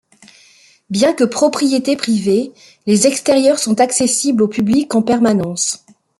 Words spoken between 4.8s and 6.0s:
en permanence.